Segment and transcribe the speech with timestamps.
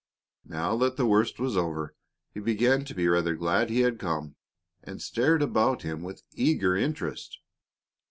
[0.47, 1.93] Now that the worst was over
[2.33, 4.35] he began to be rather glad he had come,
[4.81, 7.37] and stared about him with eager interest.